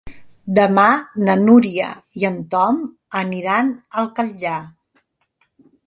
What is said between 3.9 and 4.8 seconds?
al Catllar.